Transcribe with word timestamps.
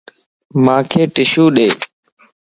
مانک 0.65 0.91
ٽشو 1.13 1.43
ڏي 1.55 1.67